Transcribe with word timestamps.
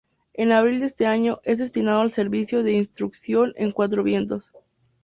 En 0.33 0.51
abril 0.51 0.79
de 0.79 0.87
este 0.87 1.05
año 1.05 1.41
es 1.43 1.59
destinado 1.59 2.01
al 2.01 2.11
Servicio 2.11 2.63
de 2.63 2.71
Instrucción 2.73 3.53
en 3.55 3.69
Cuatro 3.71 4.01
Vientos. 4.01 4.51